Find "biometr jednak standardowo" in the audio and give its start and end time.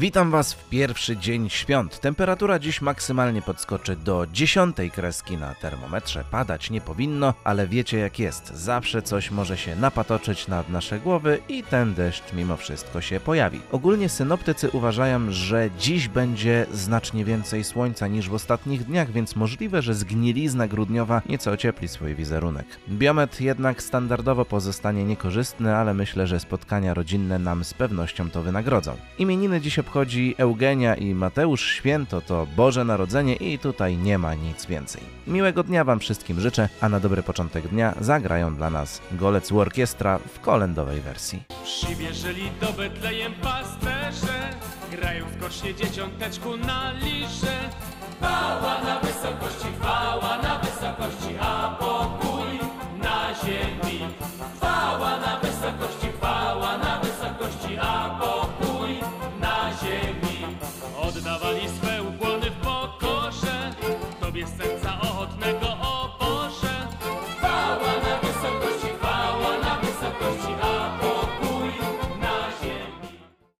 22.88-24.44